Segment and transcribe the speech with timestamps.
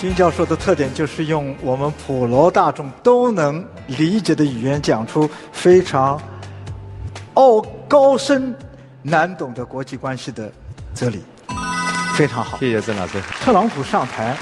[0.00, 6.18] 金教授的特点就是用我们普罗大众都能理解的语言讲出非常
[7.34, 8.56] 奥高深
[9.02, 10.50] 难懂的国际关系的
[10.94, 11.22] 哲理，
[12.14, 12.56] 非常好。
[12.56, 13.20] 谢谢郑老师。
[13.42, 14.34] 特朗普上台，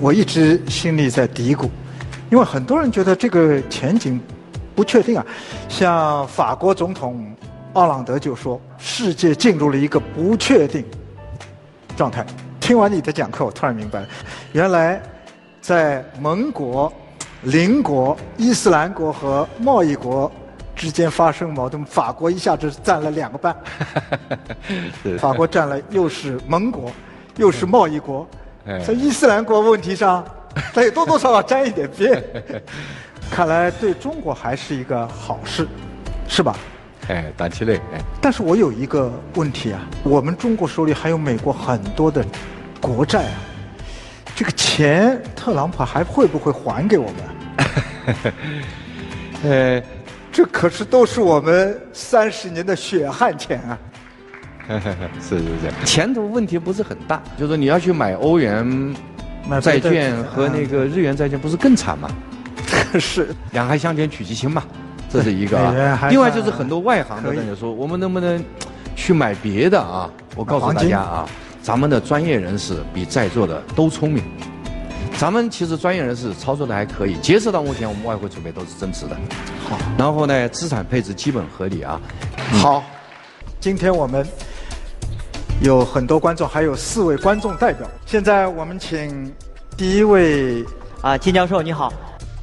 [0.00, 1.70] 我一直心里在嘀咕，
[2.28, 4.20] 因为很多人觉得这个前景
[4.74, 5.24] 不确定啊。
[5.68, 7.32] 像法国总统
[7.74, 10.84] 奥朗德就说：“世界进入了一个不确定
[11.96, 12.26] 状态。”
[12.64, 14.08] 听完你的讲课，我突然明白了，
[14.52, 14.98] 原来
[15.60, 16.90] 在盟国、
[17.42, 20.32] 邻国、伊斯兰国和贸易国
[20.74, 23.54] 之间发生矛盾，法国一下子占了两个半。
[25.20, 26.90] 法国占了又是盟国，
[27.36, 28.26] 又是贸易国，
[28.64, 30.24] 在伊斯兰国问题上，
[30.72, 32.24] 它也多多少少沾一点边。
[33.30, 35.68] 看来对中国还是一个好事，
[36.26, 36.56] 是吧？
[37.08, 38.00] 哎，短期内哎。
[38.22, 42.24] 但是我有一个问题啊，我们中国手里还有美国很多的。
[42.84, 43.40] 国债啊，
[44.36, 47.06] 这个钱特朗普还会不会还给我
[48.04, 48.32] 们？
[49.42, 49.82] 呃，
[50.30, 53.78] 这可是都是我们三十年的血汗钱啊！
[55.18, 58.94] 是 是是，前途问题不是很大，就是你要去买欧元
[59.62, 62.10] 债券和那个日元债券，不是更惨吗？
[63.00, 64.62] 是，两害相权取其轻嘛，
[65.08, 66.08] 这是一个啊。
[66.10, 68.44] 另外就是很多外行的人说，我们能不能
[68.94, 70.10] 去买别的啊？
[70.36, 71.26] 我告诉大家啊。
[71.64, 74.22] 咱们的专业人士比在座的都聪明，
[75.16, 77.16] 咱们其实专业人士操作的还可以。
[77.22, 79.16] 截止到目前，我们外汇储备都是增值的。
[79.66, 81.98] 好，然后呢，资产配置基本合理啊。
[82.60, 82.84] 好，
[83.60, 84.26] 今天我们
[85.62, 87.88] 有很多观众，还有四位观众代表。
[88.04, 89.32] 现在我们请
[89.74, 90.62] 第一位
[91.00, 91.90] 啊，金教授你好。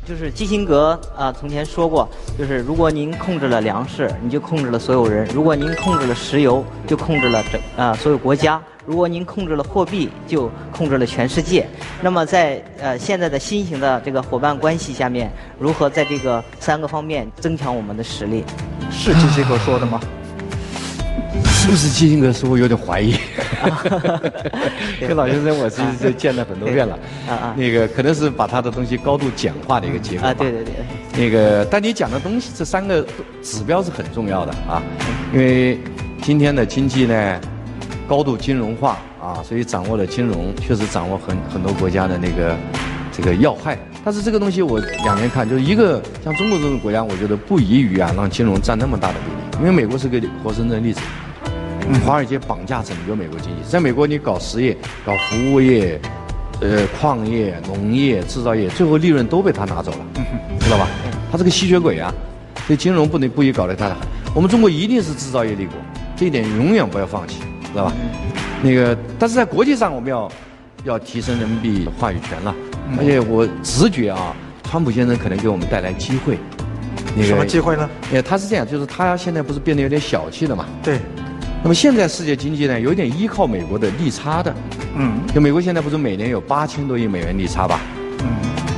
[0.07, 11.67] 就是基辛格啊，从前说过，就是如果您控制了粮食，你就控制了所有人；如果您控制了石油，就控制了整啊所有国家；如果您控制了货币，就控制了全世界。
[12.01, 18.43] 那么在呃现在的新型的这个伙伴关系下面，如何在这个三个方面增强我们的实力？
[18.89, 20.01] 是基辛格说的吗？
[21.61, 23.13] 是不是基辛格似乎有点怀疑。
[24.99, 26.97] 跟老先生，我是是见了很多遍了。
[27.29, 27.55] 啊啊。
[27.55, 30.27] 那个可能是把他的东西高度简化的一个结果。
[30.27, 30.73] 啊，对对对。
[31.15, 33.05] 那个，但你讲的东西，这三个
[33.43, 34.81] 指标是很重要的啊。
[35.31, 35.77] 因为
[36.23, 37.39] 今天的经济呢，
[38.07, 42.57] 高度金融化啊，所以掌握了金融，确实掌握很很多国家的那个
[43.11, 43.77] 这个要害。
[44.03, 50.99] 但是这个东西我两边看，就是一个像中国这种国家，我觉得不宜于啊让金融占那么大的比例，因为美国是个活生生的例子。
[52.05, 54.75] 华尔街绑架整个美国经济，在美国你搞实业、
[55.05, 55.99] 搞服务业、
[56.61, 59.97] 呃矿业、农业、制造业，最后利润都被他拿走了，
[60.59, 60.87] 知道吧？
[61.31, 62.13] 他是个吸血鬼啊！
[62.67, 63.95] 所以金融不能不宜搞得太大。
[64.33, 65.75] 我们中国一定是制造业立国，
[66.15, 67.39] 这一点永远不要放弃，
[67.71, 67.93] 知道吧？
[68.61, 70.31] 那个，但是在国际上我们要
[70.83, 72.55] 要提升人民币话语权了，
[72.97, 76.37] 而且我直觉啊，川普先生可能给我们带来机会。
[77.23, 77.89] 什么机会呢？
[78.13, 80.65] 呃，他是这样，就是他现在不是变得有点小气了嘛？
[80.81, 80.99] 对。
[81.63, 84.51] 那么现在世界经济呢，有点依靠美国的利差的，
[84.95, 87.79] 嗯，就美国现在不是每年有八千多亿美元利差吧，
[88.23, 88.27] 嗯，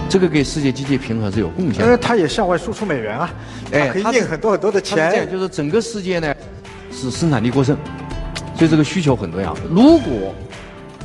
[0.10, 1.86] 这个给世界经济平衡是有贡献的。
[1.86, 3.34] 因为它也向外输出美元啊，
[3.72, 4.98] 哎，可以印很多很多的钱。
[5.12, 6.36] 这样，就是整个世界呢
[6.92, 7.78] 是生产力过剩，
[8.58, 9.56] 所以这个需求很重要。
[9.70, 10.36] 如果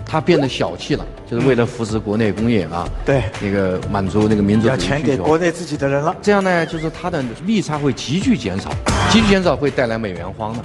[0.05, 4.89] 它变得小气了，就是为了扶持国内工业啊，对，那个满足那个民族的需求。
[4.89, 6.17] 钱给国内自己的人了。
[6.21, 8.69] 这样呢，就是它的利差会急剧减少，
[9.11, 10.63] 急剧减少会带来美元荒的。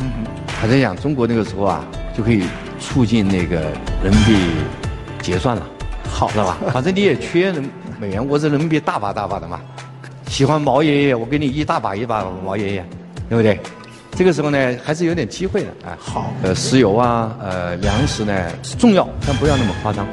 [0.00, 0.26] 嗯。
[0.60, 1.84] 他在讲中国那个时候啊，
[2.16, 2.44] 就可以
[2.80, 3.60] 促进那个
[4.02, 4.36] 人民币
[5.20, 5.62] 结算了，
[6.10, 6.58] 好，知道吧？
[6.72, 9.60] 反正你也缺人美元，我这人民币大把大把的嘛。
[10.28, 12.84] 喜欢毛爷爷，我给你一大把一把毛爷爷，
[13.28, 13.60] 对不对？
[14.12, 15.96] 这个时候呢，还是有点机会的，啊。
[15.98, 16.32] 好。
[16.42, 18.32] 呃，石油啊，呃，粮食呢
[18.78, 20.06] 重要，但不要那么夸张。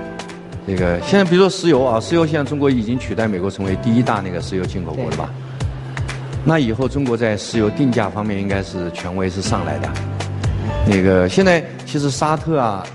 [0.67, 5.29] 这个现在比如说石油啊，石油现在中国已经取代美国成为第一大那个石油进口国了吧？
[6.45, 9.89] 那以后中国在石油定价方面应该是权威是上来的。
[10.85, 12.85] 那个现在其实沙特啊，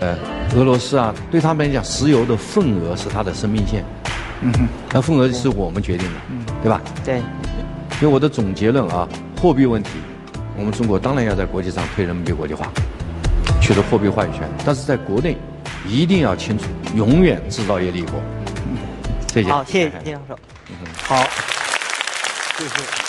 [0.00, 0.16] 呃，
[0.54, 3.84] 俄罗斯啊，对他们来讲，石油的份额是它的生命线，
[4.42, 6.80] 嗯哼，那份额是我们决定的，嗯，对吧？
[7.04, 7.20] 对。
[7.98, 9.08] 所以我的总结论啊，
[9.40, 9.90] 货币问题，
[10.56, 12.70] 我们中国当然要在国际上推人民币国际化，
[13.60, 15.36] 取得货币话语权，但是在国内
[15.84, 18.20] 一定要清楚，永远制造业立国。
[19.32, 19.50] 谢谢。
[19.50, 20.38] 好，谢谢金教授。
[20.68, 21.16] 嗯，好，
[22.56, 23.07] 谢谢。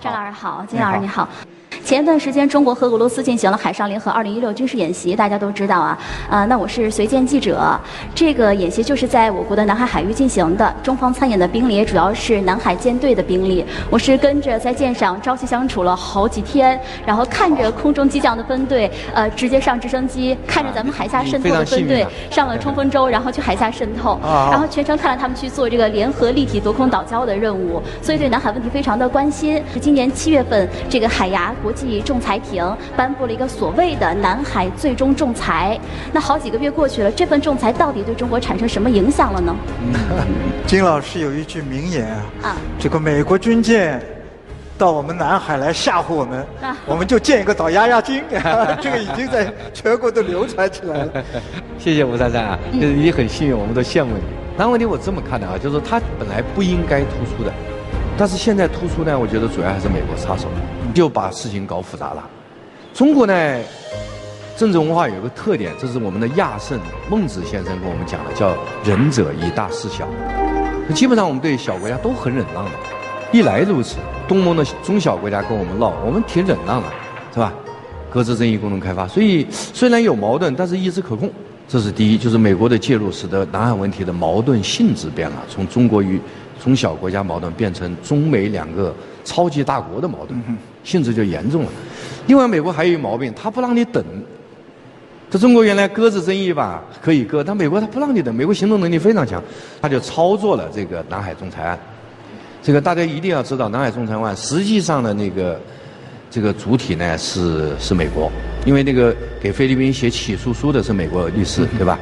[0.00, 1.28] 张老师好，金老师你好。
[1.84, 5.98] 前一段时间，中国和俄罗斯进行了海上联合2016军事演习，大家都知道啊。
[6.30, 7.78] 啊，那我是随舰记者，
[8.14, 10.74] 这个演习就是在我国的南海海域进行的。
[10.82, 13.62] 中方参演的兵力也主要是南海舰队的兵力。
[13.90, 29.62] 我是跟着在舰上朝夕相处了好几天，然后看着空中机降的分队，呃，直接上直升机，看着咱们海下渗透的分队上了冲锋舟，然后去海下渗透，然后全程看着他们去做这个联合立体夺空岛礁的任务，所以对南海问题非常的关心。
[29.82, 32.64] 今年七月份，这个海牙国际仲裁庭
[32.96, 35.78] 颁布了一个所谓的南海最终仲裁。
[36.12, 39.54] 那好几个月过去了，这份仲裁到底对中国产生什么影响了呢？
[40.66, 42.08] 金老师有一句名言
[42.42, 44.00] 啊，这个美国军舰
[44.76, 46.44] 到我们南海来吓唬我们，
[46.86, 48.22] 我们就建一个岛压压惊。
[48.80, 51.12] 这个已经在全国都流传起来了。
[51.78, 54.22] 谢谢吴珊珊啊，就是你很幸运，我们都羡慕你。
[54.56, 57.52] 南海问题我这么看的啊，就是它本来不应该突出的。
[58.16, 60.48] 但是现在突出呢，我觉得主要还是美国插手，
[60.94, 62.24] 就把事情搞复杂了。
[62.94, 63.60] 中国呢，
[64.56, 66.78] 政治文化有个特点，这是我们的亚圣
[67.10, 70.08] 孟子先生跟我们讲的，叫仁者以大事小。
[70.94, 72.70] 基本上我们对小国家都很忍让的，
[73.32, 73.96] 历来如此。
[74.28, 76.88] 东盟的中小国家跟我们闹，我们挺忍让的，
[77.32, 77.52] 是吧？
[78.10, 79.08] 各自争议，共同开发。
[79.08, 81.28] 所以虽然有矛盾，但是一直可控。
[81.66, 86.20] 这是第一，就是美国的介入使得南海问题的矛盾性质变了，从中国与
[86.60, 88.94] 从小国家矛盾变成中美两个
[89.24, 90.40] 超级大国的矛盾，
[90.84, 91.68] 性质就严重了。
[92.28, 94.04] 另外，美国还有一毛病，他不让你等。
[95.30, 98.32] 这中国原来搁置争议吧，可以搁，但美国他不让你等。
[98.32, 99.42] 美国行动能力非常强，
[99.82, 101.76] 他就操作了这个南海仲裁案。
[102.62, 105.60] 这个大家一定要知道，南海仲裁案实际上的那个
[106.30, 108.30] 这个主体呢是是美国，
[108.64, 111.98] 因为那个给菲律宾写起诉书的是美国律师，对吧？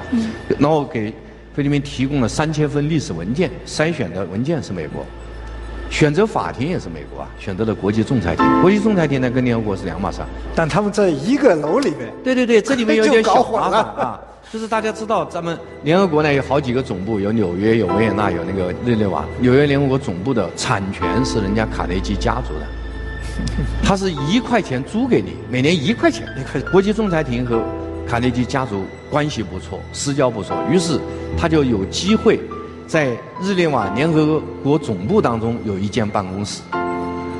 [0.58, 1.12] 然后给。
[1.54, 5.04] 菲律宾提供了三千份历史文件，筛选的文件是美国，
[5.92, 8.44] 选择法庭也是美国啊，选择了国际仲裁庭。
[8.62, 10.20] 国际仲裁庭呢跟联合国是两码事。
[10.54, 12.10] 但他们在一个楼里面。
[12.24, 14.18] 对对对， 这里面有点小麻烦啊。
[14.50, 19.22] 就是大家知道，咱们联合国呢有好几个总部，有纽约、有维也纳、有那个日内瓦。
[19.38, 22.66] 纽约联合国总部的产权是人家卡内基家族的，
[23.84, 26.26] 他是一块钱租给你，每年一块钱。
[26.72, 27.62] 国际仲裁庭和
[28.08, 30.98] 卡内基家族关系不错，私交不错，于是。
[31.34, 32.38] 他就有机会
[32.86, 36.62] 在日内瓦联合国总部当中有一间办公室，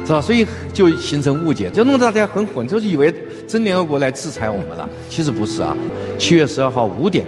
[0.06, 0.20] 是吧？
[0.20, 3.14] 所以就形成误解，就弄得大家很混，就是以为
[3.46, 4.88] 真联合国来制裁我们了。
[5.08, 5.76] 其实不是啊。
[6.18, 7.26] 七月十二号五点，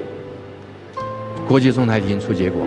[1.46, 2.66] 国际仲裁庭出结果，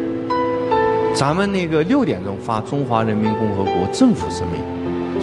[1.16, 4.62] 咱们那个六点钟发《中华人民共和国政府声明》，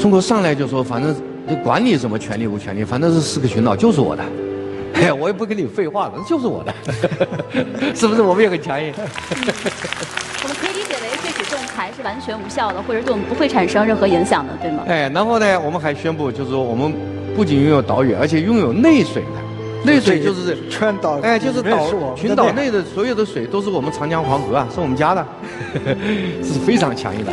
[0.03, 1.15] 中国上来就说，反正
[1.49, 4.25] 就管你什么权利无权利，反正是四个群岛就是我的。
[4.95, 6.75] 哎， 我也不跟你废话了，就是我的，
[7.95, 8.23] 是不是？
[8.23, 8.93] 我们也很强硬。
[8.99, 14.85] 我们可以理解为这起仲裁是完全无效的，或者对我们不会产生任何影响的，对吗？
[14.87, 16.95] 哎，然后呢，我们还宣布，就是说我们
[17.35, 19.45] 不仅拥有岛屿，而且拥有内水的。
[19.85, 25.27] 内水就是全岛，哎，就是岛群岛内的所有的水都是我们长江黄河啊，是我们家的，
[26.43, 27.33] 是非常强硬的。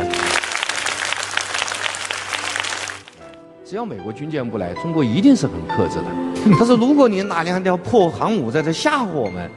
[3.72, 6.04] 只要美国军舰不来，中国一定是很克制的。
[6.58, 9.50] 他说如果你哪两条破航母在这吓唬我们，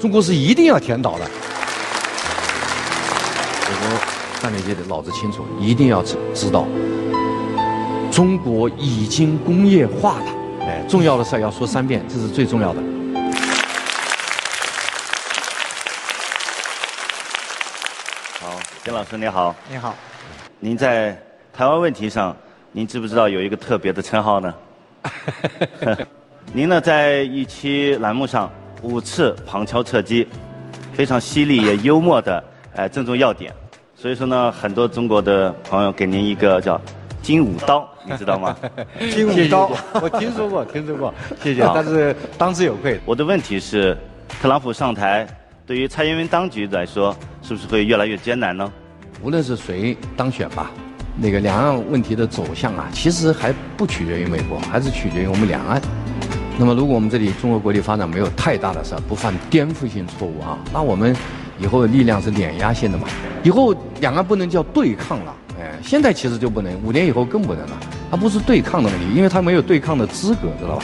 [0.00, 1.26] 中国是一定要填岛的。
[3.68, 4.00] 美国
[4.40, 6.64] 战略界的脑子清楚，一定要知知道，
[8.10, 10.24] 中国已经工业化了。
[10.62, 12.80] 哎，重要的事要说三遍，这是最重要的。
[18.40, 19.54] 好，金老师你好。
[19.68, 19.94] 你好。
[20.60, 21.14] 您在
[21.52, 22.34] 台湾问题上。
[22.72, 24.54] 您知不知道有一个特别的称号呢？
[26.54, 28.48] 您呢，在一期栏目上
[28.82, 30.28] 五次旁敲侧击，
[30.92, 32.44] 非常犀利也幽默的，
[32.76, 33.52] 哎，正中要点。
[33.96, 36.80] 所以说呢，很多中国的朋友给您一个叫
[37.20, 38.56] “金武刀”，你知道吗？
[39.10, 41.68] 金武刀，我听说过，听说过，谢谢。
[41.74, 43.00] 但是当之有愧。
[43.04, 43.96] 我的问题是，
[44.40, 45.26] 特朗普上台，
[45.66, 48.72] 对于蔡英文当局来说，是不是会越来越艰难呢？
[49.22, 50.70] 无论是谁当选吧。
[51.22, 55.80] 那个两岸问题的走向啊，其实还不取决于美国，还是取决于我们两岸。
[56.58, 61.14] 那么，如果我们这里中国国力发展没有太大的事儿，不犯颠覆性错误啊，那我们
[61.58, 63.06] 以后的力量是碾压性的嘛。
[63.42, 67.78] 以后两岸不能叫对抗了，哎，现在其实就不能，五年以后更不能了。
[68.10, 70.82] 它不是对抗的问题，因为它没有对抗的资格，知道吧？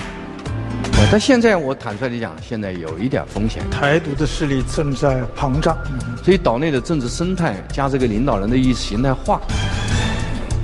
[1.10, 3.62] 但现在我坦率地讲，现在有一点风险。
[3.70, 5.76] 台独的势力正在膨胀，
[6.24, 9.40] 所以岛内的政治生态加这个领导人的意识形态化。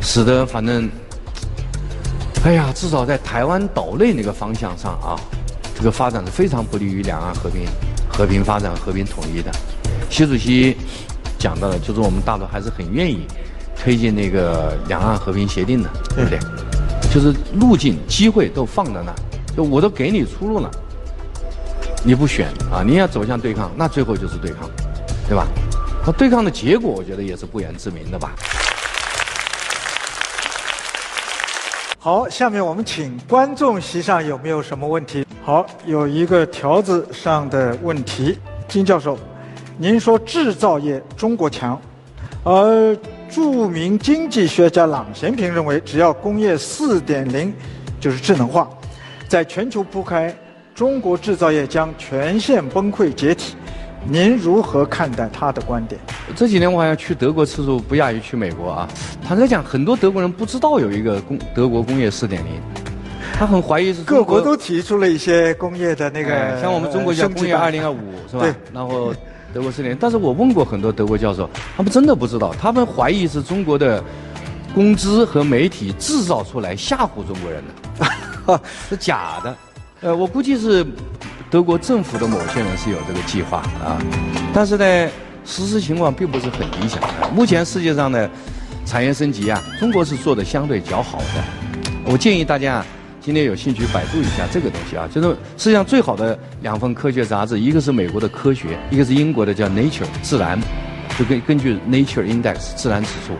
[0.02, 0.90] 使得反正，
[2.44, 5.16] 哎呀，至少在台湾岛内那个方向上啊，
[5.76, 7.64] 这个发展是非常不利于两岸和平、
[8.10, 9.50] 和平发展、和平统一的。
[10.10, 10.76] 习主席
[11.38, 13.26] 讲到了，就是我们大陆还是很愿意
[13.76, 16.38] 推进那个两岸和平协定的，对不对？
[17.10, 19.14] 就是路径、机会都放在那，
[19.56, 20.70] 就我都给你出路了，
[22.04, 24.68] 你不选啊，你要走向对抗，那最后就是对抗，
[25.28, 25.46] 对吧？
[26.04, 28.34] 那对抗的结果，我觉得也是不言自明的吧。
[32.04, 35.24] 好，下面我们请观众席上有没有什么问题？
[35.44, 39.16] 好，有一个条子上的问题，金教授，
[39.78, 41.80] 您说制造业中国强，
[42.42, 42.98] 而
[43.30, 47.54] 著名经济学家郎咸平认为，只要工业四点零
[48.00, 48.68] 就是智能化，
[49.28, 50.36] 在全球铺开，
[50.74, 53.54] 中国制造业将全线崩溃解体。
[54.04, 56.00] 您如何看待他的观点？
[56.34, 58.88] 这几年我好像去德国次数不亚于去美国啊。
[59.26, 62.60] 坦率讲，很多德国人不知道有一个工德国工业四点零，
[63.32, 68.42] 他很怀疑是各国都提出了一些工业的那个，像我们中国叫工业二零二五 是吧？
[68.42, 68.52] 对。
[68.72, 69.14] 然后
[69.54, 74.02] 德国四点，但是我问过很多德国教授，他们真的不知道，他们怀疑是中国的
[74.74, 77.62] 工资和媒体制造出来吓唬中国人
[78.46, 79.56] 的， 是假的。
[80.00, 80.84] 呃，我估计是。
[81.52, 84.00] 德国政府的某些人是有这个计划啊，
[84.54, 85.10] 但是呢，
[85.44, 86.98] 实施情况并不是很理想。
[87.34, 88.28] 目前世界上的
[88.86, 91.44] 产业升级啊，中国是做的相对较好的。
[92.06, 92.82] 我建议大家
[93.20, 95.28] 今天有兴趣百度一下这个东西啊，就是
[95.58, 100.58] 世界上最好的两份科学杂志，一个是美国的科学，一个是英国的叫 Nature 自然，
[101.18, 103.34] 就根根据 Nature Index 自然指数，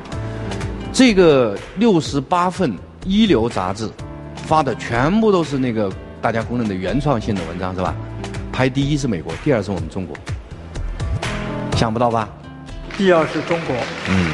[0.93, 2.77] 这个六十八份
[3.07, 3.89] 一流杂志
[4.45, 5.91] 发的全部都是那个。
[6.23, 7.93] 大家公认的原创性的文章是吧？
[8.53, 10.17] 排第一是美国，第二是我们中国，
[11.77, 12.29] 想不到吧？
[12.97, 13.75] 第二是中国。
[14.09, 14.31] 嗯，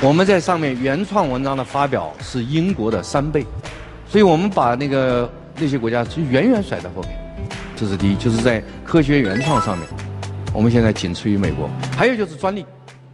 [0.00, 3.46] 我们在上面原创文章的发表是英国的三倍，
[4.08, 7.12] 所以我们把那个那些国家就远远甩在后面。
[7.76, 9.86] 这是第一，就是在科学原创上面，
[10.52, 11.70] 我们现在仅次于美国。
[11.96, 12.66] 还有就是专利，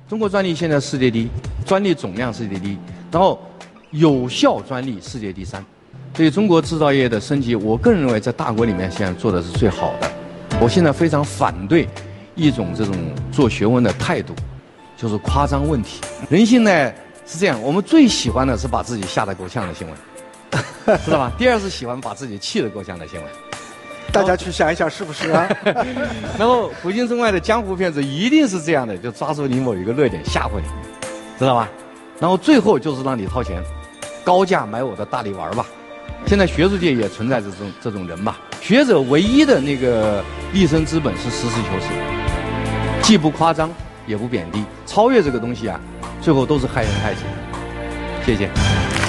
[0.09, 1.29] 中国专利现在世界第一，
[1.67, 2.79] 专利总量世界第一，
[3.13, 3.39] 然后
[3.91, 5.63] 有效专利世界第三。
[6.17, 10.11] 所以中国制造业的升级，我个人认为在大国里面现在做的是最好的。
[10.59, 11.87] 我现在非常反对
[12.35, 12.95] 一种这种
[13.31, 14.35] 做学问的态度，
[14.97, 16.01] 就是夸张问题。
[16.31, 16.71] 人性呢
[17.27, 21.31] 是这样，我们最喜欢的是把自己吓得够呛的新闻， 知道吧？
[21.37, 23.31] 第二是喜欢把自己气得够呛的新闻。
[24.11, 25.47] 大家去想一想是不是啊？
[26.39, 30.67] 然后古今中外的江湖骗子一定是这样的，就抓住你某一个热点吓唬你，
[31.39, 31.69] 知道吧？
[32.19, 33.63] 然后最后就是让你掏钱，
[34.25, 35.67] 高价买我的大力丸吧。
[36.27, 38.39] 现在学术界也存在这种这种人吧？
[38.61, 43.71] 学者唯一的那个立身之本是实事求是，既不夸张
[44.07, 45.81] 也不贬低，超越这个东西啊，
[46.21, 47.21] 最后都是害人害己。
[48.25, 49.06] 谢谢。